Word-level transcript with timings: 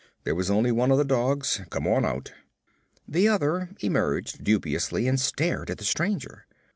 There 0.23 0.33
was 0.33 0.49
only 0.49 0.71
one 0.71 0.89
of 0.89 0.97
the 0.97 1.05
dogs. 1.05 1.61
Come 1.69 1.85
on 1.85 2.05
out.' 2.05 2.33
The 3.07 3.27
other 3.27 3.69
emerged 3.81 4.43
dubiously 4.43 5.07
and 5.07 5.19
stared 5.19 5.69
at 5.69 5.77
the 5.77 5.83
stranger. 5.85 6.47